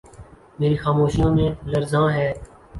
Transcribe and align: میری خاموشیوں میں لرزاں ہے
میری 0.59 0.77
خاموشیوں 0.77 1.31
میں 1.35 1.49
لرزاں 1.65 2.07
ہے 2.13 2.29